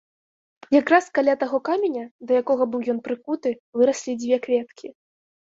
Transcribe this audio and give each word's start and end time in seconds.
Якраз 0.75 1.09
каля 1.17 1.35
таго 1.43 1.59
каменя, 1.69 2.05
да 2.31 2.39
якога 2.45 2.63
быў 2.73 2.81
ён 2.95 2.99
прыкуты, 3.09 3.49
выраслі 3.81 4.17
дзве 4.23 4.35
кветкі. 4.49 4.87